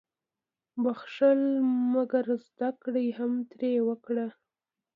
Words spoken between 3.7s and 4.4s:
وکړه.